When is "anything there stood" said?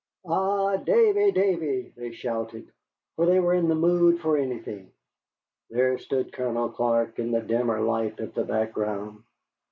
4.35-6.33